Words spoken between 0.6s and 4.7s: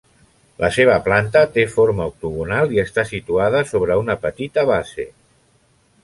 La seva planta té forma octogonal i està situada sobre una petita